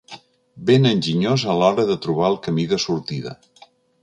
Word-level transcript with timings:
Ben 0.69 0.87
enginyós 0.91 1.43
a 1.45 1.57
l'hora 1.59 1.85
de 1.91 1.99
trobar 2.07 2.27
el 2.31 2.39
camí 2.49 2.67
de 2.73 2.81
sortida. 2.89 3.37